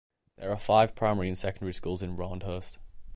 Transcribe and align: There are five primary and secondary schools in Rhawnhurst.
There 0.37 0.49
are 0.51 0.57
five 0.57 0.95
primary 0.95 1.27
and 1.27 1.37
secondary 1.37 1.73
schools 1.73 2.01
in 2.01 2.17
Rhawnhurst. 2.17 2.79